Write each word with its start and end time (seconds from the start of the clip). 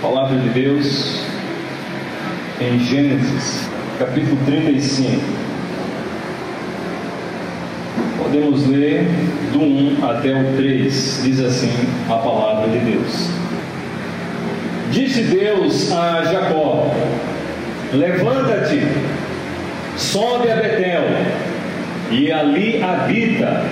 Palavra 0.00 0.38
de 0.38 0.48
Deus 0.50 1.24
em 2.60 2.78
Gênesis, 2.78 3.68
capítulo 3.98 4.38
35. 4.46 5.20
Podemos 8.22 8.68
ler 8.68 9.08
do 9.52 9.60
1 9.60 10.08
até 10.08 10.40
o 10.40 10.56
3, 10.56 11.20
diz 11.24 11.40
assim 11.40 11.72
a 12.08 12.14
palavra 12.14 12.68
de 12.68 12.78
Deus. 12.78 13.28
Disse 14.92 15.22
Deus 15.24 15.90
a 15.90 16.22
Jacó: 16.26 16.94
Levanta-te, 17.92 18.80
sobe 19.96 20.48
a 20.48 20.56
Betel, 20.56 21.02
e 22.12 22.30
ali 22.30 22.80
habita. 22.80 23.64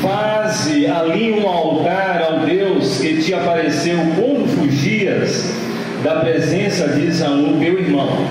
Faze 0.00 0.86
ali 0.86 1.32
um 1.32 1.48
altar 1.48 2.22
ao 2.22 2.40
Deus 2.40 3.00
que 3.00 3.22
te 3.22 3.34
apareceu 3.34 3.98
quando 4.16 4.46
fugias 4.56 5.54
da 6.02 6.16
presença 6.16 6.88
de 6.88 7.06
Esaú, 7.06 7.58
teu 7.58 7.78
irmão. 7.78 8.26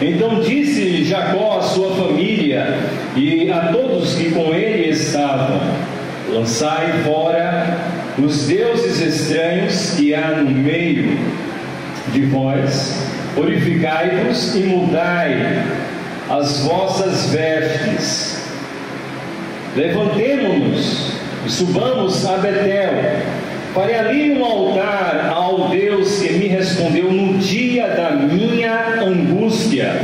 Então 0.00 0.40
disse 0.40 1.04
Jacó 1.04 1.58
à 1.58 1.62
sua 1.62 1.94
família 1.96 2.78
e 3.16 3.50
a 3.50 3.72
todos 3.72 4.14
que 4.14 4.30
com 4.32 4.54
ele 4.54 4.90
estavam: 4.90 5.60
Lançai 6.32 6.92
fora 7.04 7.78
os 8.18 8.46
deuses 8.46 9.00
estranhos 9.00 9.94
que 9.96 10.14
há 10.14 10.30
no 10.30 10.50
meio 10.50 11.18
de 12.12 12.26
vós, 12.26 13.06
purificai-vos 13.34 14.54
e 14.54 14.60
mudai 14.60 15.62
as 16.28 16.60
vossas 16.60 17.30
vestes. 17.30 18.43
Levantemo-nos 19.76 21.12
e 21.44 21.50
subamos 21.50 22.24
a 22.26 22.36
Betel. 22.36 22.92
Farei 23.74 23.96
ali 23.96 24.30
um 24.38 24.44
altar 24.44 25.32
ao 25.34 25.68
Deus 25.68 26.20
que 26.20 26.32
me 26.34 26.46
respondeu 26.46 27.10
no 27.10 27.38
dia 27.38 27.88
da 27.88 28.12
minha 28.12 29.02
angústia 29.02 30.00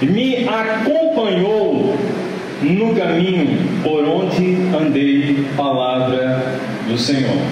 e 0.00 0.06
me 0.06 0.48
acompanhou 0.48 1.96
no 2.62 2.94
caminho 2.94 3.58
por 3.82 4.04
onde 4.04 4.56
andei, 4.72 5.44
palavra 5.56 6.44
do 6.86 6.96
Senhor. 6.96 7.42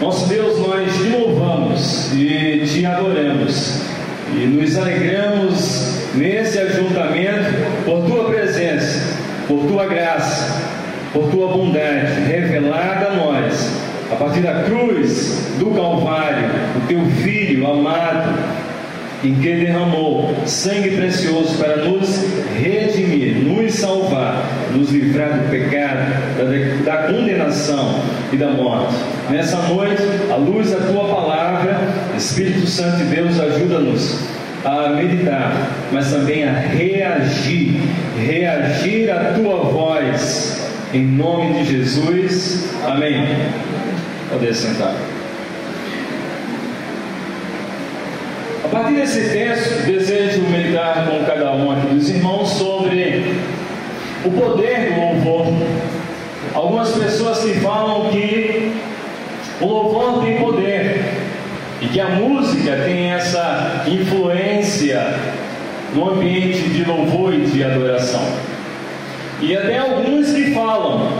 Nosso 0.00 0.28
Deus, 0.28 0.58
nós 0.58 0.92
te 0.92 1.04
louvamos 1.04 2.12
e 2.14 2.64
te 2.66 2.84
adoramos 2.84 3.80
e 4.34 4.46
nos 4.46 4.76
alegramos 4.76 5.92
nesse 6.14 6.58
ajuntamento 6.58 7.84
por 7.84 8.04
tua 8.06 8.24
presença, 8.24 8.51
por 9.52 9.66
tua 9.66 9.86
graça, 9.86 10.62
por 11.12 11.30
tua 11.30 11.48
bondade 11.48 12.22
revelada 12.22 13.08
a 13.08 13.14
nós, 13.14 13.70
a 14.10 14.16
partir 14.16 14.40
da 14.40 14.62
cruz 14.62 15.52
do 15.58 15.66
Calvário, 15.72 16.48
o 16.76 16.86
teu 16.86 17.04
Filho 17.22 17.70
amado, 17.70 18.32
em 19.22 19.34
que 19.34 19.54
derramou 19.54 20.34
sangue 20.46 20.96
precioso 20.96 21.56
para 21.58 21.76
nos 21.84 22.24
redimir, 22.58 23.36
nos 23.44 23.74
salvar, 23.74 24.42
nos 24.74 24.90
livrar 24.90 25.38
do 25.38 25.50
pecado, 25.50 26.84
da, 26.84 26.96
da 26.96 27.02
condenação 27.08 28.00
e 28.32 28.36
da 28.36 28.48
morte. 28.48 28.94
Nessa 29.30 29.58
noite, 29.68 30.02
à 30.30 30.36
luz 30.36 30.70
da 30.70 30.78
tua 30.78 31.04
palavra, 31.14 31.78
Espírito 32.16 32.66
Santo 32.66 32.96
de 32.96 33.04
Deus, 33.04 33.38
ajuda-nos 33.38 34.41
a 34.64 34.90
meditar, 34.90 35.52
mas 35.90 36.10
também 36.10 36.44
a 36.44 36.52
reagir, 36.52 37.80
reagir 38.16 39.10
à 39.10 39.34
tua 39.34 39.56
voz, 39.64 40.70
em 40.94 41.04
nome 41.04 41.52
de 41.54 41.64
Jesus. 41.64 42.70
Amém. 42.84 43.26
Poder 44.30 44.54
sentar. 44.54 44.94
A 48.64 48.68
partir 48.68 48.94
desse 48.94 49.28
texto, 49.30 49.84
desejo 49.84 50.42
meditar 50.48 51.06
com 51.06 51.24
cada 51.24 51.52
um 51.52 51.72
aqui 51.72 51.88
dos 51.88 52.08
irmãos 52.08 52.48
sobre 52.50 53.24
o 54.24 54.30
poder 54.30 54.92
do 54.92 55.00
louvor. 55.00 55.46
Algumas 56.54 56.90
pessoas 56.92 57.40
que 57.40 57.54
falam 57.60 58.10
que 58.10 58.72
o 59.60 59.66
louvor 59.66 60.24
tem 60.24 60.38
poder 60.38 60.81
e 61.82 61.88
que 61.88 62.00
a 62.00 62.10
música 62.10 62.76
tem 62.84 63.12
essa 63.12 63.84
influência 63.88 65.14
no 65.92 66.10
ambiente 66.10 66.62
de 66.68 66.84
louvor 66.84 67.34
e 67.34 67.40
de 67.40 67.64
adoração. 67.64 68.24
E 69.40 69.56
até 69.56 69.78
alguns 69.78 70.32
que 70.32 70.54
falam: 70.54 71.10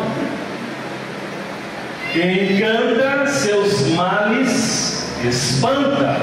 quem 2.13 2.59
canta 2.59 3.27
seus 3.27 3.89
males 3.89 5.13
espanta. 5.25 6.17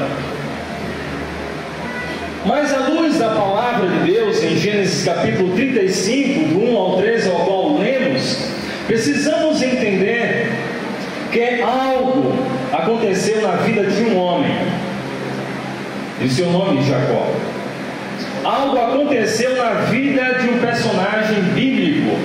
Mas 2.45 2.73
à 2.73 2.87
luz 2.87 3.19
da 3.19 3.31
palavra 3.31 3.89
de 3.89 4.11
Deus, 4.13 4.41
em 4.41 4.55
Gênesis 4.55 5.03
capítulo 5.03 5.53
35, 5.53 6.53
do 6.53 6.71
1 6.71 6.77
ao 6.77 6.97
3, 6.97 7.27
ao 7.27 7.35
qual 7.45 7.77
lemos, 7.77 8.49
precisamos 8.87 9.61
entender 9.61 10.49
que 11.33 11.61
algo 11.61 12.48
aconteceu 12.71 13.41
na 13.41 13.55
vida 13.57 13.83
de 13.83 14.03
um 14.03 14.17
homem, 14.17 14.55
e 16.21 16.29
seu 16.29 16.49
nome 16.51 16.83
Jacó. 16.83 17.31
Algo 18.43 18.77
aconteceu 18.77 19.55
na 19.55 19.81
vida 19.85 20.39
de 20.39 20.49
um 20.49 20.59
personagem 20.59 21.41
bíblico, 21.53 22.17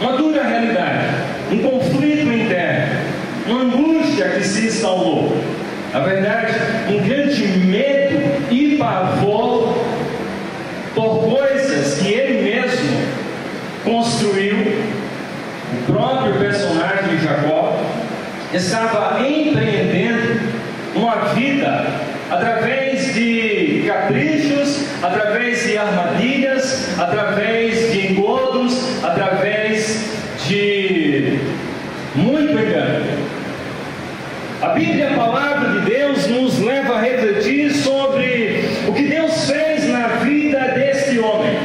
uma 0.00 0.12
dura 0.12 0.42
realidade, 0.42 1.06
um 1.50 1.58
conflito 1.58 2.32
interno, 2.32 2.96
uma 3.46 3.62
angústia 3.62 4.28
que 4.30 4.44
se 4.44 4.66
instalou. 4.66 5.36
Na 5.92 6.00
verdade, 6.00 6.52
um 6.90 7.02
grande 7.02 7.46
medo 7.46 8.52
e 8.52 8.76
pavor 8.76 9.74
por 10.94 11.36
coisas 11.36 11.98
que 11.98 12.12
ele 12.12 12.42
mesmo 12.42 12.98
construiu. 13.84 14.56
O 15.72 15.92
próprio 15.92 16.34
personagem 16.34 17.18
Jacó 17.22 17.80
estava 18.52 19.20
empreendendo 19.26 20.40
uma 20.94 21.16
vida 21.34 21.86
através 22.30 23.14
de 23.14 23.84
caprichos, 23.86 24.84
através 25.02 25.66
de 25.66 25.78
armadilhas, 25.78 26.98
através 26.98 27.92
de 27.92 28.12
engodos, 28.12 29.02
através 29.02 30.04
de 30.46 31.38
muito 32.14 32.52
engano. 32.52 33.28
A 34.60 34.68
Bíblia, 34.70 35.10
a 35.10 35.14
palavra 35.14 35.80
de 35.80 35.86
Deus, 35.86 36.26
nos 36.26 36.58
leva 36.58 36.96
a 36.96 37.00
refletir 37.00 37.70
sobre 37.70 38.64
o 38.88 38.92
que 38.92 39.04
Deus 39.04 39.48
fez 39.48 39.88
na 39.88 40.08
vida 40.18 40.58
deste 40.74 41.18
homem. 41.20 41.56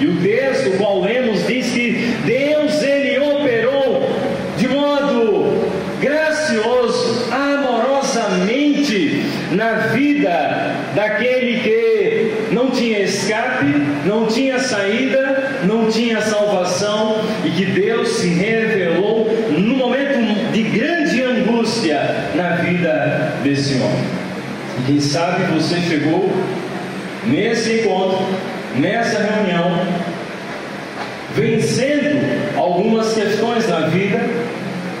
E 0.00 0.06
o 0.06 0.20
texto, 0.22 0.68
o 0.68 0.76
qual 0.78 1.00
lemos, 1.00 1.44
diz 1.46 1.66
que 1.72 2.14
Deus, 2.24 2.80
ele 2.82 3.18
operou 3.18 4.08
de 4.56 4.68
modo 4.68 5.68
gracioso, 6.00 7.28
amorosamente 7.32 9.24
na 9.50 9.72
vida 9.88 10.76
daquele 10.94 11.58
que 11.60 12.52
não 12.52 12.70
tinha 12.70 13.00
escape, 13.00 13.66
não 14.04 14.26
tinha 14.26 14.58
saída, 14.60 15.60
não 15.64 15.90
tinha 15.90 16.20
salvação 16.20 17.20
e 17.44 17.50
que 17.50 17.66
Deus 17.66 18.08
se 18.08 18.28
revelou 18.28 19.26
no 19.50 19.76
momento 19.76 20.52
de 20.52 20.62
grande 20.62 21.22
angústia 21.22 22.00
na 22.34 22.56
vida 22.56 23.32
desse 23.42 23.74
homem. 23.74 24.04
E 24.78 24.82
quem 24.86 25.00
sabe 25.00 25.44
você 25.52 25.80
chegou 25.80 26.30
nesse 27.28 27.80
encontro, 27.80 28.18
nessa 28.76 29.18
reunião, 29.18 29.78
vencendo 31.34 32.56
algumas 32.56 33.12
questões 33.12 33.68
na 33.68 33.80
vida, 33.88 34.20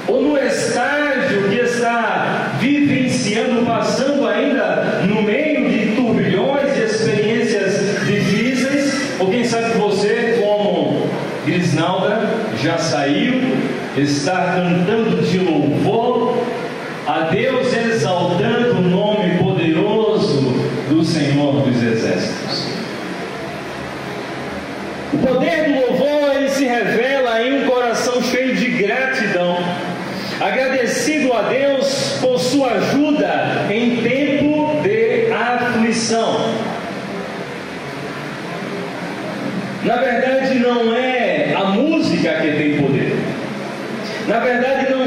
ou 0.06 0.22
no 0.22 0.38
estágio 0.38 1.48
que 1.48 1.56
está 1.56 2.52
vivenciando, 2.60 3.64
passando 3.66 4.26
ainda 4.26 5.02
no 5.06 5.22
meio 5.22 5.68
de 5.68 5.96
turbilhões 5.96 6.76
e 6.76 6.82
experiências 6.82 8.06
difíceis, 8.06 9.18
ou 9.18 9.30
quem 9.30 9.44
sabe 9.44 9.78
você, 9.78 10.38
como 10.40 11.08
Grisnalda, 11.44 12.28
já 12.62 12.78
saiu, 12.78 13.40
está 13.96 14.54
cantando 14.54 15.22
de 15.22 15.38
louvor 15.38 16.44
a 17.06 17.20
Deus, 17.30 17.68
o 18.76 18.80
nome 18.80 19.38
poderoso 19.38 20.42
do 20.88 21.04
Senhor 21.04 21.62
dos 21.62 21.82
Exércitos. 21.82 22.68
O 25.12 25.18
poder 25.18 25.64
do 25.64 25.74
louvor 25.80 26.36
ele 26.36 26.48
se 26.50 26.64
revela 26.64 27.42
em 27.42 27.64
um 27.64 27.66
coração 27.66 28.22
cheio 28.22 28.54
de 28.54 28.68
gratidão, 28.68 29.58
agradecido 30.40 31.32
a 31.32 31.42
Deus 31.42 32.18
por 32.20 32.38
sua 32.38 32.72
ajuda 32.72 33.66
em 33.70 33.96
tempo 33.96 34.80
de 34.82 35.32
aflição. 35.32 36.54
Na 39.84 39.96
verdade, 39.96 40.58
não 40.58 40.94
é 40.94 41.54
a 41.56 41.64
música 41.64 42.34
que 42.34 42.52
tem 42.52 42.82
poder. 42.82 43.16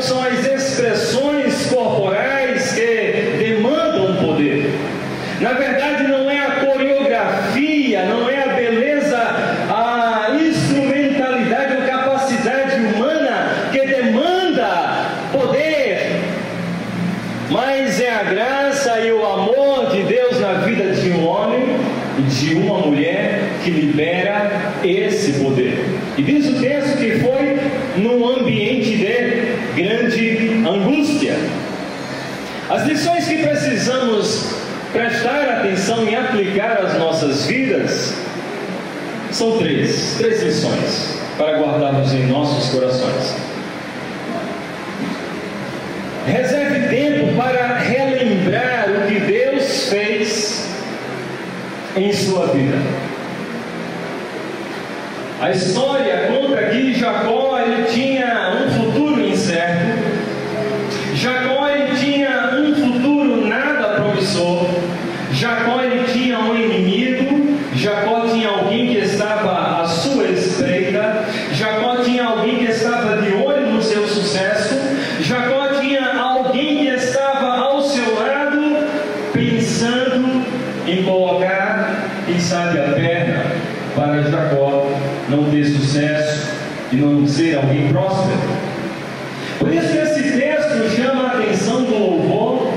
Na 0.01 0.07
verdade, 0.07 0.07
não 0.07 0.07
são 0.07 0.23
as 0.23 0.45
expressões 0.45 1.65
corporais 1.67 2.71
que 2.73 3.37
demandam 3.37 4.17
Na 5.39 5.53
verdade, 5.53 6.03
não 6.07 6.29
é 6.29 6.39
a 6.39 6.51
coreografia, 6.65 8.05
não 8.05 8.27
é 8.27 8.43
a 8.43 8.53
beleza, 8.53 9.17
a 9.69 10.37
instrumentalidade 10.41 11.75
ou 11.75 11.81
capacidade 11.83 12.75
humana 12.77 13.69
que 13.71 13.85
demanda 13.85 15.05
poder, 15.31 16.21
mas 17.49 18.01
é 18.01 18.11
a 18.11 18.23
graça 18.23 18.99
e 19.01 19.11
o 19.11 19.25
amor 19.25 19.91
de 19.91 20.03
Deus 20.03 20.39
na 20.39 20.53
vida 20.53 20.95
de 20.95 21.11
um 21.11 21.27
homem 21.27 21.77
e 22.17 22.21
de 22.23 22.55
uma 22.55 22.79
mulher 22.79 23.39
que 23.63 23.69
libera 23.69 24.73
esse 24.83 25.33
poder. 25.33 25.85
E 26.17 26.23
diz 26.23 26.47
o 26.49 26.59
texto 26.59 26.97
que 26.97 27.19
foi 27.19 27.59
num 27.97 28.27
ambiente 28.27 28.97
de 28.97 29.11
grande 29.75 30.63
angústia. 30.67 31.35
As 32.69 32.85
lições 32.85 33.27
que 33.27 33.37
precisamos 33.37 34.55
prestar 34.91 35.59
atenção 35.59 36.07
e 36.07 36.15
aplicar 36.15 36.79
às 36.83 36.97
vidas 37.81 38.13
são 39.31 39.57
três, 39.57 40.15
três 40.17 40.43
lições 40.43 41.17
para 41.37 41.59
guardarmos 41.59 42.13
em 42.13 42.27
nossos 42.27 42.69
corações. 42.71 43.35
Reserve 46.27 46.89
tempo 46.89 47.35
para 47.35 47.77
relembrar 47.77 48.85
o 48.89 49.07
que 49.07 49.19
Deus 49.19 49.89
fez 49.89 50.69
em 51.95 52.13
sua 52.13 52.47
vida. 52.47 52.77
A 55.39 55.49
história 55.49 56.27
conta 56.27 56.63
que 56.67 56.93
Jacó 56.93 57.59
ele 57.59 57.85
tinha 57.85 58.61
um 58.61 58.69
futuro 58.71 59.21
incerto. 59.21 59.97
Jacó 61.15 61.67
ele 61.67 61.95
tinha 61.97 62.51
um 62.59 62.75
futuro 62.75 63.47
nada 63.47 63.95
promissor. 63.95 64.67
Jacó 65.31 65.81
ele 65.81 66.03
tinha 66.13 66.37
um 66.37 66.55
inimigo. 66.55 67.41
Jacó 67.81 68.27
tinha 68.27 68.47
alguém 68.47 68.89
que 68.89 68.97
estava 68.99 69.81
à 69.81 69.85
sua 69.87 70.27
espreita. 70.27 71.25
Jacó 71.53 71.97
tinha 72.03 72.25
alguém 72.25 72.57
que 72.57 72.71
estava 72.71 73.19
de 73.19 73.33
olho 73.33 73.71
no 73.71 73.81
seu 73.81 74.07
sucesso. 74.07 74.75
Jacó 75.21 75.79
tinha 75.79 76.13
alguém 76.13 76.77
que 76.77 76.87
estava 76.89 77.57
ao 77.57 77.81
seu 77.81 78.13
lado 78.21 78.87
pensando 79.33 80.45
em 80.87 81.03
colocar, 81.03 82.07
quem 82.27 82.39
sabe, 82.39 82.79
a 82.79 82.93
perna 82.93 83.43
para 83.95 84.21
Jacó 84.23 84.85
não 85.27 85.49
ter 85.49 85.65
sucesso 85.65 86.51
e 86.91 86.97
não 86.97 87.25
ser 87.25 87.55
alguém 87.55 87.87
próspero. 87.87 88.37
Por 89.57 89.73
isso 89.73 89.97
esse 89.97 90.39
texto 90.39 90.95
chama 90.95 91.23
a 91.23 91.37
atenção 91.37 91.83
do 91.83 91.97
louvor 91.97 92.71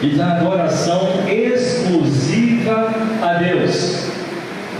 e 0.00 0.10
da 0.10 0.36
adoração 0.36 1.08
exclusiva 1.28 2.92
a 3.22 3.34
Deus 3.34 4.12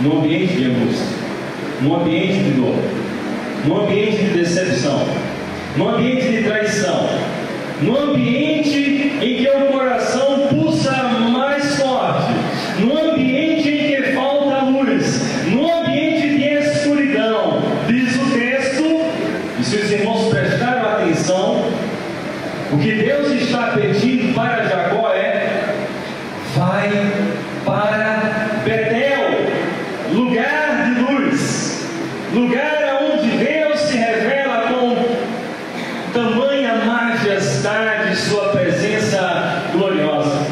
no 0.03 0.19
ambiente 0.19 0.53
de 0.53 0.65
angústia, 0.65 1.07
no 1.81 1.95
ambiente 1.95 2.43
de 2.43 2.51
dor, 2.51 2.75
no 3.65 3.81
ambiente 3.81 4.17
de 4.17 4.29
decepção, 4.37 5.07
no 5.77 5.89
ambiente 5.89 6.27
de 6.27 6.43
traição, 6.43 7.09
no 7.81 7.97
ambiente 7.97 9.13
em 9.21 9.37
que 9.37 9.49
o 9.49 9.71
coração 9.71 10.47
pulsa 10.49 10.91
mais 11.31 11.77
forte, 11.77 12.33
no 12.79 12.97
ambiente 12.97 13.69
em 13.69 13.87
que 13.87 14.11
falta 14.11 14.65
luz, 14.65 15.21
no 15.47 15.71
ambiente 15.71 16.37
de 16.37 16.43
escuridão. 16.43 17.61
Diz 17.87 18.15
o 18.17 18.31
texto, 18.31 18.83
e 19.59 19.63
se 19.63 19.77
os 19.77 19.91
irmãos 19.91 20.27
prestaram 20.29 20.97
atenção, 20.97 21.65
o 22.73 22.77
que 22.77 22.91
Deus 22.91 23.31
está 23.31 23.67
pedindo 23.67 24.33
para 24.33 24.67
Jacó 24.67 25.09
é: 25.13 25.75
vai 26.55 26.89
para 27.63 28.59
Betel, 28.65 29.23
lugar 30.13 30.85
de 30.85 31.01
luz, 31.01 31.87
lugar 32.33 33.01
onde 33.01 33.29
Deus 33.37 33.79
se 33.79 33.97
revela 33.97 34.67
com 34.67 34.95
tamanha 36.13 36.75
majestade, 36.85 38.15
sua 38.15 38.49
presença 38.49 39.63
gloriosa. 39.71 40.45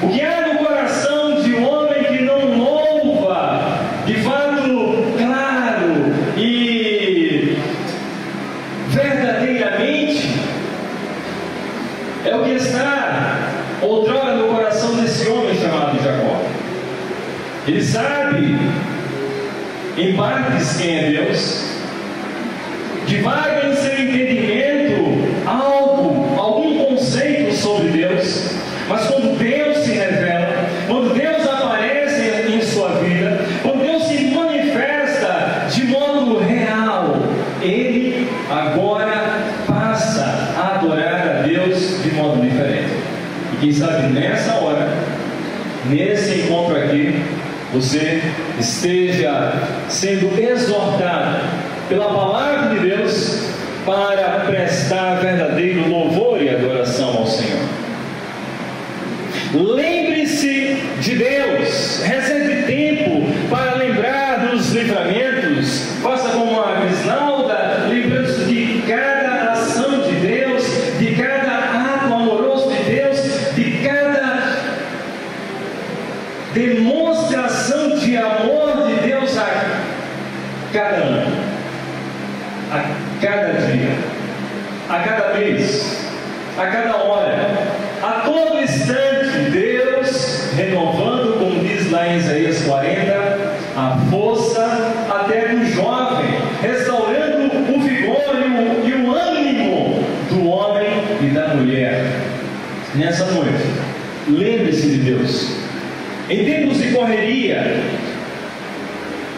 O 0.00 0.08
que 0.08 0.20
há 0.20 0.46
no 0.48 0.58
coração 0.64 1.42
de 1.42 1.54
um 1.56 1.68
homem 1.68 2.04
que 2.04 2.22
não 2.22 2.56
louva, 2.56 3.80
de 4.06 4.14
fato, 4.14 5.14
claro 5.18 6.14
e 6.36 7.58
verdadeiramente, 8.88 10.38
é 12.24 12.36
o 12.36 12.44
que 12.44 12.52
está 12.52 13.50
outrora 13.82 14.34
no 14.36 14.54
coração 14.54 14.94
desse 14.96 15.28
homem 15.28 15.58
chamado 15.58 16.02
Jacó. 16.02 16.42
Ele 17.66 17.82
sabe, 17.82 18.58
em 19.96 20.16
partes, 20.16 20.76
quem 20.76 20.98
é 20.98 21.10
Deus, 21.10 21.68
divaga 23.06 23.66
em 23.66 23.74
seu 23.74 23.92
entendimento 23.92 25.28
algo, 25.46 26.40
algum 26.40 26.84
conceito 26.84 27.54
sobre 27.54 27.88
Deus, 27.88 28.52
mas 28.88 29.06
quando 29.06 29.38
Deus 29.38 29.78
se 29.78 29.92
revela, 29.92 30.66
quando 30.86 31.14
Deus 31.14 31.46
aparece 31.46 32.50
em 32.50 32.60
sua 32.62 32.88
vida, 33.00 33.38
quando 33.62 33.82
Deus 33.82 34.04
se 34.04 34.24
manifesta 34.34 35.66
de 35.70 35.84
modo 35.84 36.38
real, 36.38 37.18
ele 37.62 38.28
agora 38.50 39.42
passa 39.66 40.54
a 40.56 40.76
adorar 40.76 41.28
a 41.28 41.37
Deus 41.48 42.02
de 42.02 42.14
modo 42.14 42.42
diferente. 42.42 42.90
E 43.52 43.56
quem 43.60 43.72
sabe 43.72 44.12
nessa 44.12 44.54
hora, 44.54 44.88
nesse 45.86 46.40
encontro 46.40 46.76
aqui, 46.76 47.22
você 47.72 48.22
esteja 48.58 49.52
sendo 49.88 50.38
exortado 50.38 51.40
pela 51.88 52.06
palavra 52.06 52.74
de 52.74 52.88
Deus 52.88 53.48
para 53.84 54.44
prestar 54.46 55.20
verdadeiro 55.20 55.88
louvor 55.88 56.42
e 56.42 56.50
adoração 56.50 57.18
ao 57.18 57.26
Senhor. 57.26 57.66
Lembre-se 59.54 60.76
de 61.00 61.14
Deus, 61.16 62.02
reserve 62.04 62.64
tempo 62.64 63.26
para 63.48 63.76
lembrar 63.76 64.48
dos 64.50 64.72
livramentos, 64.72 65.96
faça 66.02 66.28
como 66.30 66.60
a 66.60 66.80
Grisnalda, 66.80 67.86
lembrando-se 67.88 68.44
de 68.44 68.82
cada 68.86 69.52
ação 69.52 70.02
de 70.02 70.12
Deus, 70.16 70.64
de 70.98 71.14
cada 71.14 71.58
ato 71.94 72.12
amoroso 72.12 72.70
de 72.70 72.82
Deus, 72.90 73.54
de 73.54 73.70
cada 73.86 74.58
demonstração 76.52 77.98
de 77.98 78.16
amor 78.18 78.86
de 78.86 78.94
Deus 79.08 79.38
a 79.38 79.80
cada 80.72 80.96
ano, 80.96 81.32
a 82.70 83.24
cada 83.24 83.52
dia, 83.52 83.96
a 84.88 84.98
cada 85.00 85.34
mês, 85.34 85.98
a 86.56 86.66
cada 86.66 86.96
hora, 86.96 87.48
a 88.02 88.22
todo 88.24 88.60
instante, 88.62 89.50
Deus 89.50 90.50
renovando, 90.56 91.38
como 91.38 91.60
diz 91.60 91.90
lá 91.90 92.08
em 92.08 92.16
Isaías 92.16 92.62
40, 92.62 93.12
a 93.76 93.98
força 94.10 94.94
até 95.08 95.48
do 95.48 95.64
jovem, 95.66 96.30
restaurando 96.62 97.74
o 97.74 97.80
vigor 97.80 98.18
e 98.84 98.92
o, 98.92 99.14
ânimo 99.14 100.04
do 100.30 100.48
homem 100.48 100.88
e 101.20 101.26
da 101.26 101.48
mulher. 101.48 102.04
Nessa 102.94 103.26
noite, 103.26 103.64
lembre-se 104.26 104.88
de 104.88 104.98
Deus. 104.98 105.56
Em 106.30 106.44
tempos 106.44 106.78
de 106.78 106.92
correria, 106.92 107.82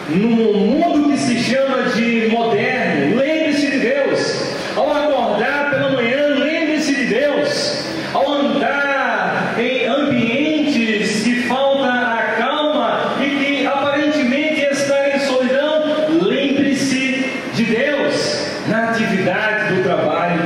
num 0.09 0.31
mundo 0.31 1.11
que 1.11 1.19
se 1.19 1.39
chama 1.39 1.83
de 1.95 2.29
moderno, 2.31 3.17
lembre-se 3.17 3.71
de 3.71 3.79
Deus. 3.79 4.51
Ao 4.77 4.91
acordar 4.91 5.71
pela 5.71 5.91
manhã, 5.91 6.29
lembre-se 6.29 6.95
de 6.95 7.07
Deus. 7.07 7.85
Ao 8.13 8.29
andar 8.33 9.55
em 9.59 9.87
ambientes 9.87 11.23
que 11.23 11.43
falta 11.43 11.89
a 11.89 12.35
calma 12.39 13.17
e 13.21 13.31
que 13.31 13.67
aparentemente 13.67 14.63
está 14.63 15.17
em 15.17 15.21
solidão, 15.21 15.83
lembre-se 16.23 17.25
de 17.55 17.65
Deus 17.65 18.47
na 18.69 18.80
atividade 18.91 19.75
do 19.75 19.83
trabalho, 19.83 20.41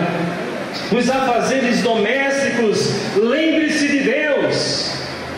nos 0.91 1.11
afazeres 1.11 1.83
domésticos, 1.83 2.95
lembre-se 3.17 3.89
de 3.89 4.01
Deus. 4.01 4.93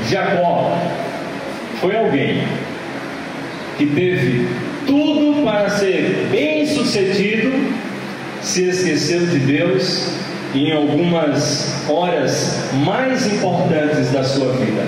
Jacó 0.09 0.79
foi 1.81 1.97
alguém 1.97 2.47
que 3.79 3.87
teve 3.87 4.49
tudo 4.87 5.43
para 5.45 5.71
ser 5.71 6.29
bem 6.31 6.67
sucedido, 6.67 7.53
se 8.43 8.69
esqueceu 8.69 9.27
de 9.27 9.39
Deus 9.41 10.11
em 10.55 10.73
algumas 10.73 11.89
horas 11.89 12.71
mais 12.85 13.27
importantes 13.27 14.11
da 14.13 14.23
sua 14.23 14.53
vida. 14.53 14.85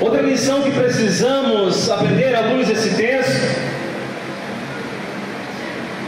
Outra 0.00 0.22
lição 0.22 0.62
que 0.62 0.70
precisamos 0.70 1.88
aprender 1.90 2.34
à 2.34 2.40
luz 2.40 2.66
desse 2.66 2.90
texto 2.96 3.73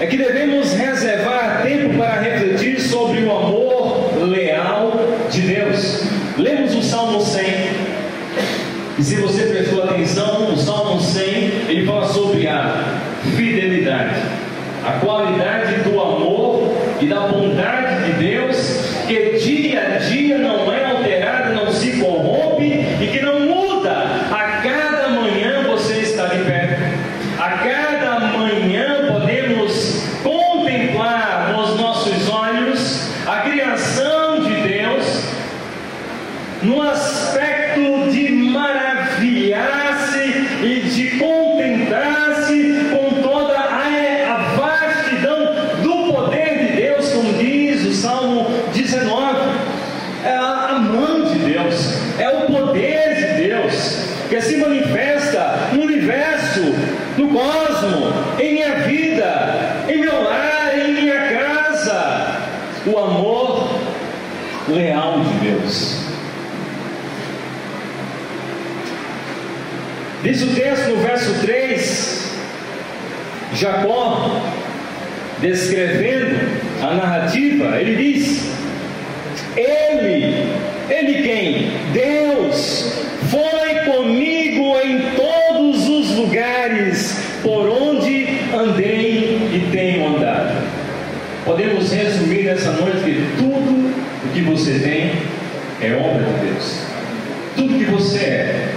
é 0.00 0.06
que 0.06 0.16
devemos 0.16 0.72
reservar 0.74 1.62
tempo 1.62 1.96
para 1.96 2.20
refletir 2.20 2.80
sobre 2.80 3.22
o 3.22 3.30
amor 3.30 4.28
leal 4.28 4.92
de 5.30 5.40
Deus. 5.40 6.04
Lemos 6.36 6.74
o 6.74 6.82
Salmo 6.82 7.20
100. 7.20 7.44
E 8.98 9.02
se 9.02 9.16
você 9.16 9.44
prestou 9.44 9.82
atenção, 9.82 10.52
o 10.52 10.56
Salmo 10.56 11.00
100, 11.00 11.24
ele 11.68 11.86
fala 11.86 12.08
sobre 12.08 12.46
a 12.46 13.00
fidelidade, 13.36 14.20
a 14.84 14.92
qualidade 15.04 15.82
do 15.82 16.00
amor 16.00 16.74
e 17.00 17.06
da 17.06 17.20
bondade 17.20 18.04
de 18.04 18.12
Deus 18.12 18.96
que 19.06 19.38
dia 19.38 19.94
a 19.94 19.98
dia 19.98 20.38
não 20.38 20.72
é 20.72 20.75
no 57.16 57.28
cosmo, 57.28 58.12
em 58.38 58.54
minha 58.54 58.74
vida, 58.80 59.84
em 59.88 59.98
meu 59.98 60.22
lar, 60.22 60.78
em 60.78 60.92
minha 60.92 61.20
casa. 61.30 62.36
O 62.86 62.98
amor 62.98 63.68
leal 64.68 65.20
de 65.20 65.50
Deus. 65.50 66.06
Diz 70.22 70.42
o 70.42 70.54
texto 70.54 70.88
no 70.90 70.96
verso 70.96 71.40
3, 71.40 72.32
Jacó, 73.54 74.42
descrevendo 75.40 76.36
a 76.82 76.94
narrativa, 76.94 77.80
ele 77.80 77.96
diz: 77.96 78.50
Ele, 79.56 80.52
ele 80.90 81.22
quem? 81.22 81.70
Deus, 81.92 83.06
foi 83.30 83.74
comigo 83.84 84.76
em 84.82 85.00
todos 85.14 85.88
os 85.88 86.10
lugares 86.16 87.20
por 87.42 87.68
onde 87.68 88.26
andei 88.52 89.38
e 89.52 89.68
tenho 89.70 90.16
andado. 90.16 90.56
Podemos 91.44 91.92
resumir 91.92 92.44
nessa 92.44 92.72
noite 92.72 92.98
que 93.04 93.26
tudo 93.36 93.94
o 94.24 94.32
que 94.32 94.35
você 94.46 94.78
tem 94.78 95.22
é 95.80 95.94
obra 95.94 96.24
de 96.24 96.46
Deus. 96.46 96.80
Tudo 97.56 97.78
que 97.78 97.84
você 97.90 98.18
é 98.18 98.68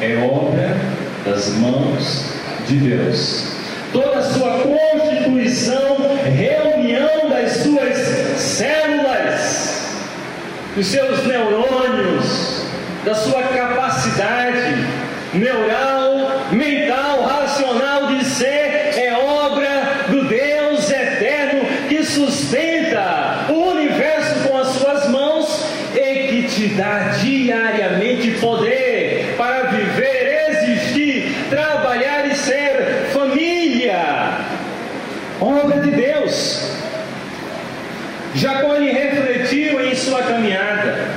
é 0.00 0.16
obra 0.16 0.76
das 1.24 1.48
mãos 1.56 2.32
de 2.66 2.76
Deus. 2.76 3.52
Toda 3.92 4.18
a 4.18 4.22
sua 4.22 4.60
constituição, 4.60 5.96
reunião 6.24 7.28
das 7.28 7.52
suas 7.58 7.96
células, 8.38 9.90
dos 10.74 10.86
seus 10.86 11.26
neurônios, 11.26 12.64
da 13.04 13.14
sua 13.14 13.42
capacidade 13.42 14.74
neural, 15.34 16.46
mental, 16.52 17.22
racional 17.24 18.06
de 18.06 18.24
ser, 18.24 18.94
é 18.96 19.12
obra 19.12 20.06
do 20.08 20.24
Deus 20.24 20.90
eterno 20.90 21.62
que 21.88 22.02
sustenta 22.04 23.46
o 23.48 23.70
universo 23.70 24.48
com 24.48 24.58
as 24.58 24.68
suas 24.68 25.08
mãos 25.08 25.66
e 25.94 26.28
que 26.28 26.42
te 26.48 26.68
dá 26.74 27.12
diariamente 27.20 28.30
poder 28.32 29.34
para 29.36 29.70
viver, 29.70 30.50
existir, 30.50 31.34
trabalhar 31.48 32.26
e 32.26 32.34
ser 32.34 33.08
família. 33.12 34.38
Obra 35.40 35.80
de 35.80 35.90
Deus. 35.90 36.76
Jacó 38.34 38.74
lhe 38.74 38.92
refletiu 38.92 39.80
em 39.84 39.94
sua 39.94 40.22
caminhada, 40.22 41.08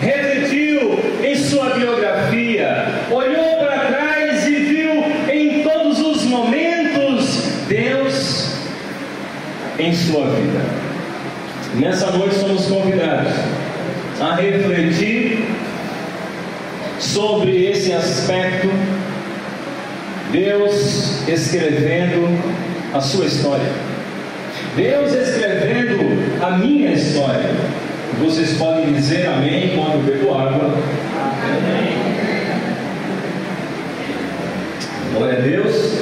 refletiu 0.00 0.98
em 1.22 1.34
sua 1.34 1.70
biografia, 1.70 2.86
olhou 3.10 3.58
para 3.58 3.78
trás 3.80 4.46
e 4.46 4.54
viu 4.54 5.04
em 5.28 5.62
todos 5.62 6.00
os 6.00 6.22
momentos 6.22 7.42
Deus 7.68 8.56
em 9.86 9.94
sua 9.94 10.26
vida. 10.30 10.60
Nessa 11.74 12.10
noite 12.10 12.34
somos 12.34 12.66
convidados 12.66 13.32
a 14.20 14.34
refletir 14.34 15.46
sobre 16.98 17.70
esse 17.70 17.92
aspecto, 17.92 18.68
Deus 20.32 21.28
escrevendo 21.28 22.26
a 22.92 23.00
sua 23.00 23.26
história. 23.26 23.70
Deus 24.74 25.12
escrevendo 25.12 25.98
a 26.42 26.50
minha 26.58 26.92
história. 26.92 27.50
Vocês 28.18 28.54
podem 28.54 28.92
dizer 28.92 29.26
amém 29.26 29.76
quando 29.76 30.04
bebo 30.04 30.34
água. 30.34 30.74
Amém. 31.44 31.96
Glória 35.14 35.38
a 35.38 35.42
Deus. 35.42 35.95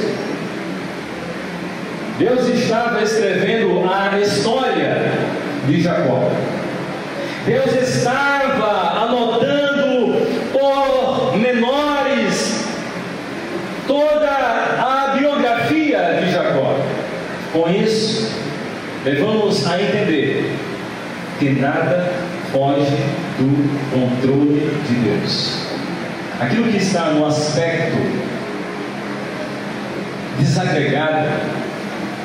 Deus 2.18 2.48
estava 2.48 3.02
escrevendo 3.02 3.82
a 3.90 4.20
história 4.20 5.10
de 5.66 5.82
Jacó. 5.82 6.30
Deus 7.44 7.74
estava 7.74 9.02
anotando 9.02 10.14
por 10.52 11.36
menores 11.36 12.64
toda 13.88 14.30
a 14.30 15.16
biografia 15.18 16.20
de 16.20 16.30
Jacó. 16.30 16.78
Com 17.52 17.68
isso, 17.68 18.32
levamos 19.04 19.66
a 19.66 19.82
entender 19.82 20.54
que 21.40 21.50
nada 21.50 22.12
foge 22.52 22.96
do 23.38 23.90
controle 23.90 24.70
de 24.88 24.94
Deus. 24.94 25.66
Aquilo 26.40 26.70
que 26.70 26.76
está 26.76 27.10
no 27.10 27.26
aspecto 27.26 27.98
desagregado, 30.38 31.28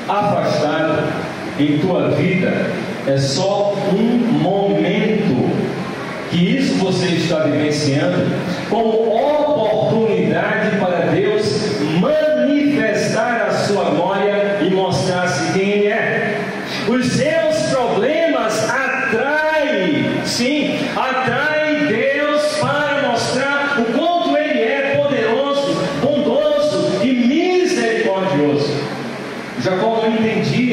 afastado 0.09 1.03
em 1.59 1.77
tua 1.77 2.09
vida, 2.09 2.71
é 3.07 3.17
só 3.17 3.75
um 3.93 4.39
momento 4.39 5.49
que 6.31 6.57
isso 6.57 6.75
você 6.75 7.07
está 7.07 7.39
vivenciando 7.43 8.31
como 8.69 8.89
oportunidade 9.15 10.77
para 10.77 11.07
Deus 11.11 11.79
manifestar 11.99 13.47
a 13.47 13.51
sua 13.51 13.85
glória 13.91 14.57
e 14.61 14.69
mostrar-se 14.69 15.53
quem 15.53 15.69
Ele 15.69 15.87
é. 15.87 16.39
Os 16.87 17.13
seus 17.13 17.71
problemas 17.71 18.69
atraem, 18.69 20.21
sim, 20.25 20.79
atraem 20.95 21.58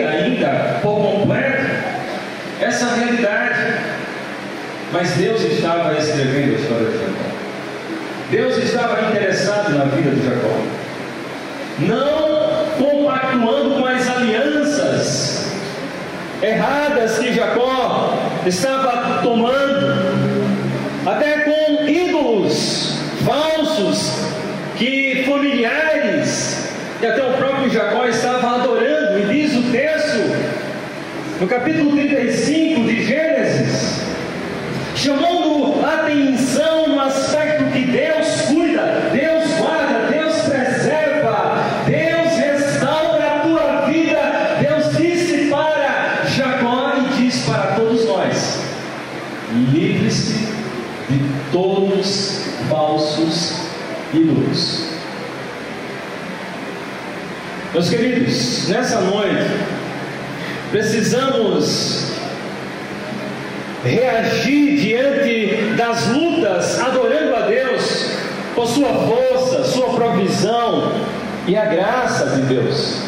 ainda 0.03 0.79
por 0.83 0.97
completo 0.97 1.67
essa 2.61 2.95
realidade. 2.95 3.75
Mas 4.93 5.11
Deus 5.13 5.43
estava 5.43 5.95
escrevendo 5.99 6.57
a 6.57 6.61
história 6.61 6.87
de 6.87 6.99
Jacó. 6.99 7.27
Deus 8.31 8.57
estava 8.59 9.09
interessado 9.09 9.71
na 9.71 9.85
vida 9.85 10.11
de 10.11 10.25
Jacó. 10.25 10.61
Não 11.79 12.57
compactuando 12.79 13.77
com 13.77 13.87
as 13.87 14.09
alianças 14.09 15.53
erradas 16.43 17.19
que 17.19 17.33
Jacó 17.33 18.19
estava 18.47 19.23
tomando, 19.23 19.97
até 21.05 21.41
com 21.41 21.89
ídolos 21.89 22.99
falsos 23.25 24.13
que 24.77 25.25
familiares 25.27 26.71
e 27.01 27.07
até 27.07 27.23
o 27.23 27.33
próprio 27.35 27.71
Jacó 27.71 28.07
estava 28.07 28.57
adorando. 28.57 29.19
E 29.19 29.27
diz 29.27 29.57
o 29.57 29.71
texto 29.71 30.57
no 31.41 31.47
capítulo 31.47 31.91
35 31.93 32.85
de 32.85 33.05
Gênesis, 33.05 34.01
chamando 34.95 35.85
atenção 35.85 36.89
no 36.89 37.01
aspecto 37.01 37.71
que 37.73 37.85
Deus 37.85 38.43
cuida, 38.49 39.11
Deus 39.13 39.45
guarda, 39.59 40.09
Deus 40.11 40.35
preserva, 40.43 41.63
Deus 41.87 42.33
restaura 42.39 43.27
a 43.27 43.41
tua 43.41 43.87
vida. 43.87 44.57
Deus 44.61 44.97
disse 44.97 45.51
para 45.51 46.25
Jacó 46.25 46.95
e 46.97 47.23
diz 47.23 47.45
para 47.45 47.75
todos 47.75 48.07
nós: 48.07 48.63
livre-se 49.73 50.39
de 51.11 51.21
todos 51.53 52.47
falsos 52.71 53.53
ídolos. 54.15 54.87
Meus 57.75 57.91
queridos, 57.91 58.69
nessa 58.69 59.03
noite, 59.03 59.26
precisamos 60.87 62.13
reagir 63.85 64.79
diante 64.79 65.75
das 65.77 66.07
lutas, 66.09 66.81
adorando 66.81 67.35
a 67.35 67.41
Deus, 67.41 68.13
por 68.55 68.69
sua 68.69 68.95
força, 68.95 69.65
sua 69.65 69.95
provisão 69.95 70.93
e 71.49 71.57
a 71.57 71.65
graça 71.65 72.37
de 72.37 72.43
Deus. 72.43 73.03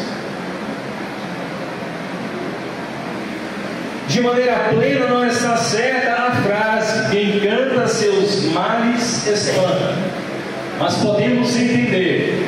De 4.09 4.21
maneira 4.21 4.69
plena 4.71 5.07
não 5.07 5.25
está 5.25 5.55
certa 5.55 6.13
a 6.15 6.31
frase: 6.31 7.11
quem 7.11 7.39
canta 7.39 7.87
seus 7.87 8.43
males 8.51 9.25
espanta. 9.25 9.95
Mas 10.79 10.95
podemos 10.95 11.55
entender 11.55 12.45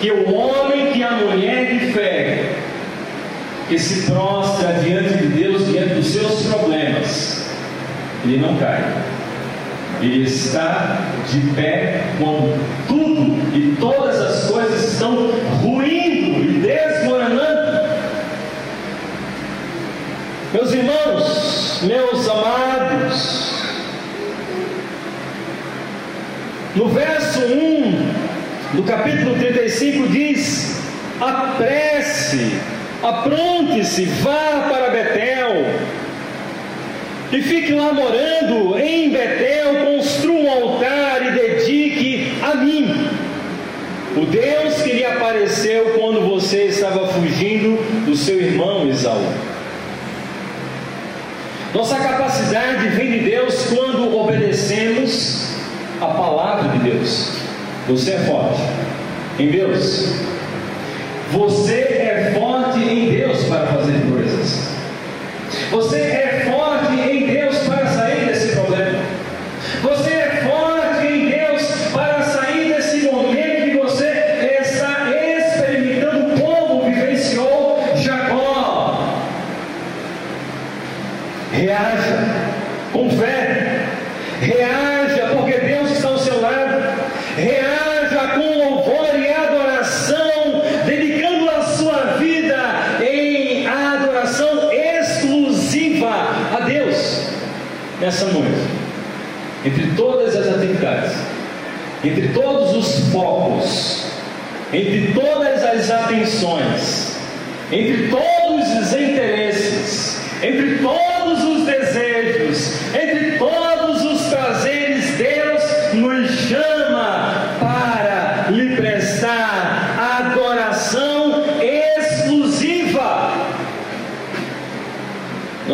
que 0.00 0.10
o 0.10 0.34
homem 0.34 0.92
que 0.92 1.02
a 1.02 1.12
mulher 1.12 1.66
de 1.66 1.92
fé 1.92 2.11
que 3.72 3.78
se 3.78 4.02
prostra 4.02 4.74
diante 4.84 5.14
de 5.14 5.28
Deus, 5.28 5.66
diante 5.66 5.94
dos 5.94 6.06
seus 6.08 6.42
problemas, 6.42 7.46
ele 8.22 8.36
não 8.36 8.54
cai. 8.58 8.84
Ele 10.02 10.24
está 10.24 10.98
de 11.30 11.40
pé 11.54 12.02
quando 12.18 12.60
tudo 12.86 13.56
e 13.56 13.74
todas 13.80 14.20
as 14.20 14.50
coisas 14.50 14.92
estão 14.92 15.30
ruindo 15.62 16.44
e 16.44 16.60
desmoronando. 16.60 17.88
Meus 20.52 20.72
irmãos, 20.72 21.80
meus 21.84 22.28
amados, 22.28 23.54
no 26.76 26.88
verso 26.88 27.40
1 27.40 28.76
do 28.76 28.82
capítulo 28.82 29.34
35 29.36 30.08
diz: 30.08 30.78
apresse, 31.18 32.60
apronte-se, 33.02 34.04
vá 34.04 34.68
para 34.68 34.90
Betel 34.90 35.64
e 37.32 37.40
fique 37.40 37.72
lá 37.72 37.92
morando 37.92 38.78
em 38.78 39.10
Betel, 39.10 39.86
construa 39.86 40.38
um 40.38 40.50
altar 40.50 41.26
e 41.26 41.30
dedique 41.30 42.34
a 42.42 42.54
mim. 42.56 43.08
O 44.16 44.26
Deus 44.26 44.82
que 44.82 44.92
lhe 44.92 45.04
apareceu 45.04 45.94
quando 45.98 46.28
você 46.28 46.64
estava 46.64 47.08
fugindo 47.08 47.78
do 48.04 48.14
seu 48.14 48.38
irmão 48.38 48.86
Esaú. 48.86 49.32
Nossa 51.74 51.96
capacidade 51.96 52.88
vem 52.88 53.12
de 53.12 53.18
Deus 53.20 53.64
quando 53.74 54.14
obedecemos 54.14 55.48
a 56.02 56.06
palavra 56.06 56.68
de 56.76 56.90
Deus. 56.90 57.32
Você 57.88 58.12
é 58.12 58.18
forte 58.18 58.60
em 59.38 59.50
Deus. 59.50 60.31
Você 61.32 61.74
é 61.74 62.32
forte 62.34 62.78
em 62.78 63.10
Deus 63.10 63.44
para 63.44 63.66
fazer 63.66 64.00
coisas. 64.10 64.68
Você 65.70 65.98
é 65.98 66.50
forte 66.50 66.94
em 66.94 67.26
Deus 67.26 67.56
para 67.66 67.86
sair 67.86 68.26
desse 68.26 68.54
problema. 68.54 68.98
Você 69.82 70.10
é 70.10 70.42
forte 70.48 71.06
em 71.06 71.30
Deus 71.30 71.62
para 71.92 72.22
sair 72.22 72.74
desse 72.74 73.06
momento 73.06 73.70
que 73.70 73.76
você 73.76 74.58
está 74.60 75.10
experimentando 75.10 76.40
como 76.40 76.84
vivenciou 76.84 77.82
Jacó. 77.96 79.18
Reaja 81.52 82.18
com. 82.92 83.08
Reaja 84.42 85.28
porque 85.36 85.58
Deus 85.58 85.92
está 85.92 86.08
ao 86.08 86.18
seu 86.18 86.40
lado. 86.40 86.82
Reaja 87.36 88.34
com 88.34 88.58
louvor 88.58 89.08
e 89.16 89.28
adoração, 89.30 90.62
dedicando 90.84 91.48
a 91.48 91.62
sua 91.62 92.16
vida 92.18 92.58
em 93.00 93.68
adoração 93.68 94.72
exclusiva 94.72 96.08
a 96.56 96.60
Deus 96.66 97.32
noite. 98.32 98.82
Entre 99.64 99.94
todas 99.96 100.34
as 100.34 100.48
atividades, 100.56 101.12
entre 102.04 102.28
todos 102.28 102.74
os 102.74 103.12
focos, 103.12 104.06
entre 104.72 105.12
todas 105.12 105.62
as 105.62 105.90
atenções, 105.90 107.16
entre 107.70 108.08
todos 108.08 108.68
os 108.80 108.92
interesses, 108.92 110.20
entre 110.42 110.78
todos 110.78 111.44
os 111.44 111.64
desejos, 111.64 112.94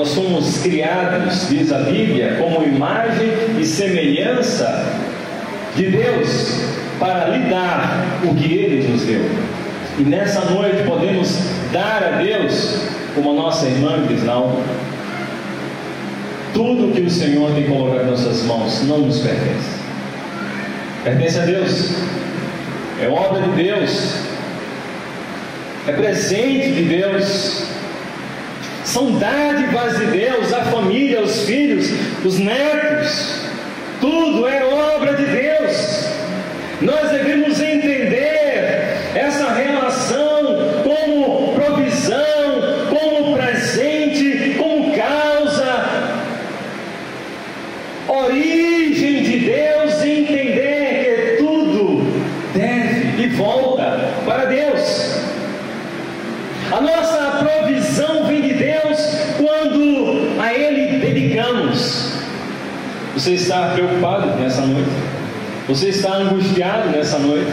Somos 0.08 0.62
criados, 0.62 1.48
diz 1.48 1.70
a 1.70 1.80
Bíblia, 1.80 2.38
como 2.40 2.64
imagem 2.64 3.28
e 3.60 3.64
semelhança 3.64 4.86
de 5.76 5.90
Deus 5.90 6.64
para 6.98 7.28
lhe 7.28 7.50
dar 7.50 8.04
o 8.24 8.34
que 8.34 8.52
Ele 8.52 8.88
nos 8.88 9.02
deu. 9.02 9.20
E 9.98 10.02
nessa 10.02 10.46
noite 10.46 10.82
podemos 10.84 11.38
dar 11.72 12.02
a 12.02 12.22
Deus, 12.22 12.82
como 13.14 13.32
a 13.32 13.34
nossa 13.34 13.66
irmã 13.66 14.02
diz, 14.08 14.24
não. 14.24 14.60
Tudo 16.54 16.92
que 16.94 17.02
o 17.02 17.10
Senhor 17.10 17.52
tem 17.52 17.64
colocado 17.64 18.06
em 18.06 18.10
nossas 18.10 18.42
mãos 18.44 18.82
não 18.88 18.98
nos 18.98 19.20
pertence. 19.20 19.78
Pertence 21.04 21.38
a 21.38 21.44
Deus. 21.44 21.92
É 23.00 23.08
obra 23.08 23.42
de 23.42 23.62
Deus. 23.62 24.14
É 25.86 25.92
presente 25.92 26.72
de 26.72 26.82
Deus. 26.84 27.67
São 28.98 29.12
dádivas 29.12 29.96
de 29.96 30.06
Deus, 30.06 30.52
a 30.52 30.64
família, 30.64 31.22
os 31.22 31.44
filhos, 31.44 31.88
os 32.24 32.36
netos. 32.36 33.46
Tudo 34.00 34.48
é 34.48 34.64
obra 34.64 35.14
de 35.14 35.24
Deus. 35.24 36.08
Nós 36.80 37.08
devemos 37.08 37.60
entender 37.60 38.96
essa 39.14 39.52
relação 39.52 40.82
como 40.82 41.52
provisão, 41.54 42.60
como 42.90 43.36
presente, 43.36 44.56
como 44.58 44.92
causa, 44.96 45.84
origem 48.08 49.22
de 49.22 49.38
Deus 49.38 50.02
e 50.02 50.10
entender 50.22 51.36
que 51.36 51.44
tudo 51.44 52.04
deve 52.52 53.22
e 53.22 53.28
volta 53.28 54.10
para 54.26 54.46
Deus. 54.46 55.18
A 56.70 56.80
nossa 56.82 57.38
provisão 57.42 58.26
vem 58.26 58.42
de 58.42 58.54
Deus 58.54 58.78
quando 59.38 60.38
a 60.38 60.52
Ele 60.52 60.98
dedicamos. 60.98 62.12
Você 63.14 63.32
está 63.32 63.70
preocupado 63.70 64.38
nessa 64.38 64.60
noite? 64.62 64.90
Você 65.68 65.90
está 65.90 66.14
angustiado 66.14 66.88
nessa 66.88 67.18
noite? 67.18 67.52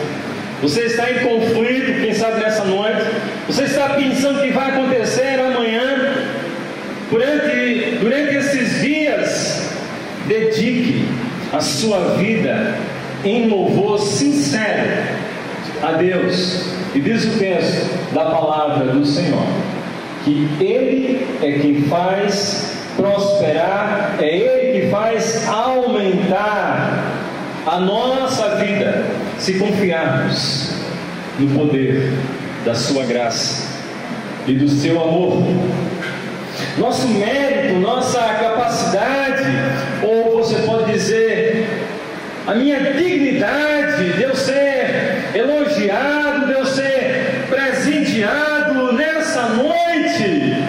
Você 0.62 0.86
está 0.86 1.12
em 1.12 1.20
conflito, 1.20 2.00
quem 2.00 2.14
sabe 2.14 2.40
nessa 2.40 2.64
noite? 2.64 3.02
Você 3.46 3.64
está 3.64 3.90
pensando 3.90 4.42
que 4.42 4.52
vai 4.52 4.72
acontecer 4.72 5.38
amanhã? 5.38 6.14
Durante, 7.12 7.98
durante 8.00 8.36
esses 8.36 8.82
dias, 8.82 9.70
dedique 10.28 11.06
a 11.52 11.60
sua 11.60 12.16
vida 12.16 12.76
em 13.26 13.50
louvor 13.50 14.00
sincero 14.00 15.04
a 15.84 15.92
Deus. 15.92 16.74
E 16.96 17.02
diz 17.02 17.26
o 17.26 17.38
texto 17.38 18.14
da 18.14 18.26
palavra 18.28 18.94
do 18.94 19.06
Senhor: 19.06 19.46
que 20.24 20.48
Ele 20.62 21.28
é 21.44 21.60
quem 21.60 21.82
faz 21.84 22.78
prosperar, 22.96 24.16
é 24.20 24.38
Ele 24.38 24.80
que 24.80 24.90
faz 24.90 25.46
aumentar 25.50 27.15
a 27.66 27.80
nossa 27.80 28.56
vida, 28.58 29.06
se 29.40 29.56
confiarmos 29.56 30.72
no 31.40 31.60
poder 31.60 32.12
da 32.64 32.76
Sua 32.76 33.06
graça 33.06 33.68
e 34.46 34.54
do 34.54 34.70
Seu 34.70 35.02
amor. 35.02 35.44
Nosso 36.78 37.08
mérito, 37.08 37.80
nossa 37.80 38.20
capacidade, 38.20 39.44
ou 40.04 40.38
você 40.38 40.62
pode 40.62 40.94
dizer, 40.94 41.68
a 42.46 42.54
minha 42.54 42.80
dignidade 42.94 44.14
de 44.14 44.22
eu 44.22 44.36
ser 44.36 45.32
elogiado, 45.34 46.46
de 46.46 46.54
eu 46.54 46.66
ser 46.66 47.46
presenteado 47.50 48.94
nessa 48.94 49.50
noite, 49.50 50.64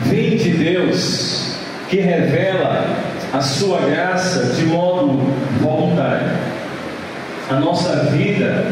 vem 0.00 0.36
de 0.36 0.50
Deus 0.50 1.58
que 1.88 1.96
revela 1.96 3.09
a 3.32 3.40
sua 3.40 3.80
graça 3.80 4.54
de 4.54 4.64
modo 4.64 5.18
voluntário. 5.60 6.28
A 7.48 7.54
nossa 7.54 8.04
vida, 8.10 8.66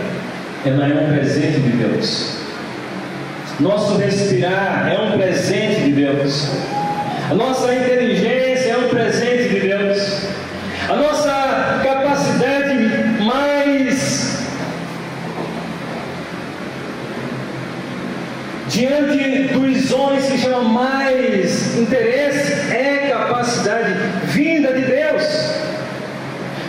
ela 0.65 0.89
é 0.89 0.95
um 0.95 1.13
presente 1.13 1.61
de 1.61 1.71
Deus. 1.71 2.39
Nosso 3.61 3.97
respirar 3.97 4.89
é 4.93 4.99
um 5.01 5.19
presente 5.19 5.83
de 5.83 5.93
Deus. 5.93 6.51
A 7.31 7.35
nossa 7.35 7.75
inteligência 7.75 8.73
é 8.73 8.77
um 8.77 8.89
presente 8.89 9.49
de 9.49 9.61
Deus. 9.61 10.29
A 10.89 10.97
nossa 10.97 11.38
diante 18.79 19.53
dos 19.53 19.91
homens 19.91 20.27
que 20.27 20.39
chama 20.39 20.63
mais 20.63 21.77
interesse 21.77 22.73
é 22.73 23.09
capacidade 23.11 23.93
vinda 24.27 24.73
de 24.73 24.83
Deus. 24.83 25.25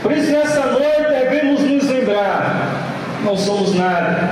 Por 0.01 0.11
isso, 0.11 0.31
nessa 0.31 0.65
noite, 0.71 1.07
devemos 1.07 1.61
nos 1.61 1.87
lembrar: 1.87 2.83
não 3.23 3.37
somos 3.37 3.75
nada, 3.75 4.27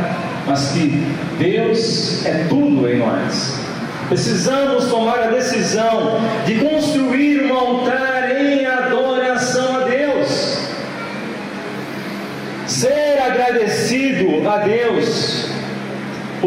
mas 0.47 0.71
que 0.71 1.03
Deus 1.37 2.25
é 2.25 2.47
tudo 2.49 2.89
em 2.89 2.97
nós. 2.97 3.59
Precisamos 4.09 4.85
tomar 4.85 5.19
a 5.19 5.27
decisão 5.27 6.19
de 6.47 6.55
construir 6.55 7.41
uma 7.41 7.56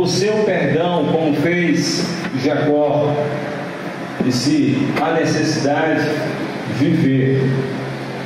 por 0.01 0.09
seu 0.09 0.33
perdão, 0.45 1.05
como 1.13 1.35
fez 1.35 2.07
Jacó. 2.43 3.15
E 4.25 4.33
se 4.33 4.89
há 4.99 5.13
necessidade, 5.13 6.09
viver 6.79 7.43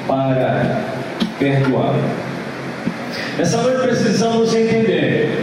para 0.07 0.83
perdoar. 1.37 1.97
Nessa 3.37 3.61
noite 3.61 3.83
precisamos 3.83 4.55
entender 4.55 5.37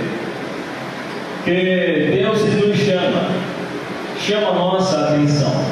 que 1.44 2.12
Deus 2.14 2.46
nos 2.46 2.78
chama, 2.78 3.30
chama 4.18 4.52
a 4.52 4.54
nossa 4.54 5.00
atenção. 5.00 5.66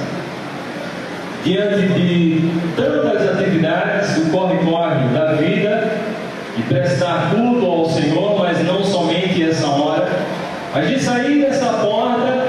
Diante 1.45 1.87
de 1.93 2.51
tantas 2.75 3.29
atividades 3.29 4.15
do 4.15 4.29
corre-corre 4.29 5.07
da 5.13 5.35
vida, 5.35 5.89
e 6.57 6.61
prestar 6.63 7.31
culto 7.33 7.65
ao 7.65 7.89
Senhor, 7.89 8.37
mas 8.37 8.61
não 8.65 8.83
somente 8.83 9.41
essa 9.43 9.67
hora, 9.67 10.07
a 10.73 10.81
gente 10.83 11.01
sair 11.01 11.41
dessa 11.41 11.65
porta 11.73 12.47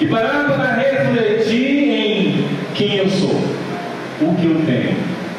e 0.00 0.06
parar 0.06 0.52
para 0.54 0.74
refletir 0.74 1.88
em 1.88 2.48
quem 2.84 2.96
eu 2.96 3.08
sou, 3.08 3.40
o 4.20 4.34
que 4.34 4.46
eu 4.46 4.62
tenho 4.66 4.96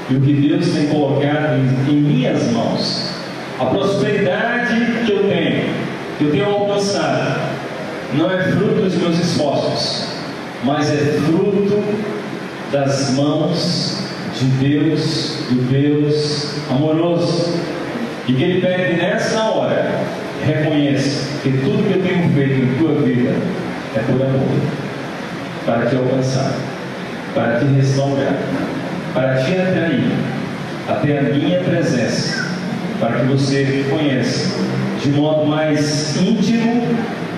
e 0.09 0.15
o 0.15 0.21
que 0.21 0.33
Deus 0.33 0.69
tem 0.69 0.87
colocado 0.87 1.57
em, 1.87 1.91
em 1.91 2.01
minhas 2.01 2.51
mãos. 2.51 3.11
A 3.59 3.65
prosperidade 3.65 5.05
que 5.05 5.11
eu 5.11 5.23
tenho, 5.29 5.69
que 6.17 6.25
eu 6.25 6.31
tenho 6.31 6.45
alcançado, 6.45 7.39
não 8.13 8.31
é 8.31 8.43
fruto 8.51 8.81
dos 8.81 8.95
meus 8.95 9.19
esforços, 9.19 10.07
mas 10.63 10.89
é 10.89 11.19
fruto 11.21 11.83
das 12.71 13.11
mãos 13.11 13.99
de 14.39 14.45
Deus, 14.45 15.37
do 15.49 15.69
Deus 15.69 16.55
amoroso. 16.69 17.53
E 18.27 18.33
que 18.33 18.43
Ele 18.43 18.61
pede 18.61 18.97
nessa 18.97 19.39
hora, 19.43 19.99
reconheça 20.43 21.39
que 21.43 21.51
tudo 21.51 21.87
que 21.87 21.99
eu 21.99 22.03
tenho 22.03 22.27
feito 22.33 22.53
em 22.53 22.77
tua 22.79 23.01
vida 23.03 23.35
é 23.95 23.99
por 23.99 24.21
amor, 24.21 24.61
para 25.63 25.85
te 25.85 25.95
alcançar, 25.95 26.53
para 27.35 27.59
te 27.59 27.65
restaurar, 27.65 28.35
para 29.13 29.35
te 29.43 29.51
atrair 29.51 30.11
até 30.87 31.19
a 31.19 31.23
minha 31.23 31.59
presença 31.59 32.45
para 32.99 33.19
que 33.19 33.25
você 33.27 33.85
conheça 33.89 34.55
de 35.03 35.11
modo 35.11 35.45
mais 35.45 36.15
íntimo, 36.19 36.87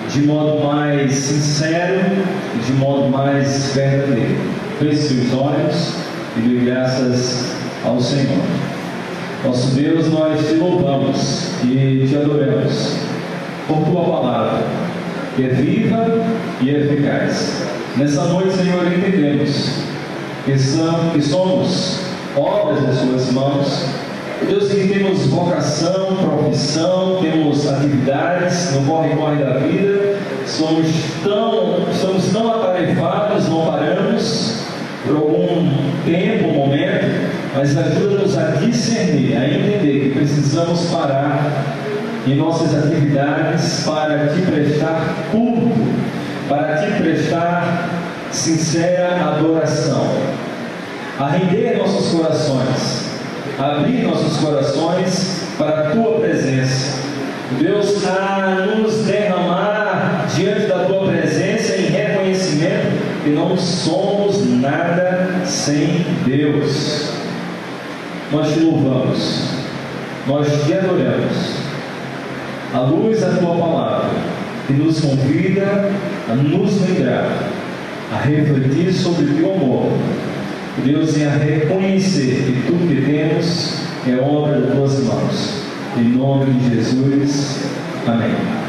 de 0.08 0.22
modo 0.22 0.64
mais 0.64 1.12
sincero, 1.12 2.00
de 2.64 2.72
modo 2.74 3.10
mais 3.10 3.74
verdadeiro. 3.74 4.36
Feche 4.78 4.96
seus 4.96 5.34
olhos 5.34 5.94
e 6.36 6.40
dê 6.40 6.64
graças 6.70 7.52
ao 7.84 8.00
Senhor. 8.00 8.44
Nosso 9.44 9.74
Deus, 9.74 10.08
nós 10.08 10.46
te 10.46 10.54
louvamos 10.54 11.50
e 11.64 12.06
te 12.08 12.16
adoramos 12.16 12.96
por 13.66 13.84
tua 13.84 14.04
palavra, 14.04 14.62
que 15.36 15.44
é 15.44 15.48
viva 15.48 16.24
e 16.60 16.70
eficaz. 16.70 17.66
Nessa 17.96 18.24
noite, 18.24 18.56
Senhor, 18.56 18.86
entendemos 18.86 19.87
que, 20.48 20.58
são, 20.58 21.10
que 21.10 21.20
somos 21.20 22.00
obras 22.34 22.82
das 22.82 22.96
suas 22.96 23.32
mãos. 23.32 23.84
Deus, 24.46 24.70
que 24.70 24.88
temos 24.88 25.26
vocação, 25.26 26.16
profissão, 26.16 27.18
temos 27.20 27.68
atividades 27.68 28.72
no 28.72 28.86
corre-corre 28.86 29.44
da 29.44 29.58
vida, 29.58 30.16
somos 30.46 30.86
tão, 31.22 31.86
somos 31.92 32.32
tão 32.32 32.50
atarefados, 32.50 33.48
não 33.48 33.66
paramos 33.66 34.62
por 35.04 35.16
algum 35.16 35.70
tempo, 36.06 36.52
momento, 36.52 37.30
mas 37.54 37.76
ajuda-nos 37.76 38.38
a 38.38 38.44
discernir, 38.52 39.36
a 39.36 39.44
entender 39.44 40.00
que 40.04 40.10
precisamos 40.14 40.86
parar 40.86 41.76
em 42.26 42.36
nossas 42.36 42.74
atividades 42.74 43.82
para 43.84 44.28
te 44.28 44.40
prestar 44.42 45.14
culto, 45.30 45.72
para 46.48 46.76
te 46.76 47.02
prestar 47.02 47.88
sincera 48.30 49.16
adoração, 49.36 50.06
a 51.18 51.28
render 51.28 51.78
nossos 51.78 52.12
corações 52.12 53.08
abrir 53.58 54.04
nossos 54.04 54.36
corações 54.38 55.42
para 55.58 55.88
a 55.88 55.90
tua 55.90 56.20
presença. 56.20 56.98
Deus, 57.58 58.06
a 58.06 58.66
nos 58.76 59.04
derramar 59.04 60.26
diante 60.34 60.66
da 60.66 60.84
tua 60.84 61.08
presença 61.08 61.76
em 61.76 61.86
reconhecimento 61.86 63.24
que 63.24 63.30
não 63.30 63.56
somos 63.56 64.48
nada 64.60 65.40
sem 65.44 66.04
Deus. 66.24 67.10
Nós 68.30 68.52
te 68.52 68.60
louvamos, 68.60 69.48
nós 70.26 70.46
te 70.64 70.74
adoramos. 70.74 71.58
A 72.74 72.80
luz 72.80 73.20
da 73.20 73.30
tua 73.30 73.56
palavra 73.56 74.10
que 74.66 74.74
nos 74.74 75.00
convida 75.00 75.90
a 76.30 76.34
nos 76.34 76.82
lembrar, 76.82 77.47
a 78.12 78.16
refletir 78.16 78.92
sobre 78.92 79.24
o 79.24 79.34
teu 79.34 79.54
amor 79.54 79.92
Deus 80.84 81.14
venha 81.14 81.30
reconhecer 81.30 82.44
que 82.44 82.62
tudo 82.66 82.88
que 82.88 83.02
temos 83.02 83.82
é 84.06 84.16
obra 84.16 84.60
das 84.60 84.74
tuas 84.74 85.04
mãos. 85.04 85.62
Em 85.96 86.04
nome 86.10 86.52
de 86.52 86.76
Jesus. 86.76 87.64
Amém. 88.06 88.67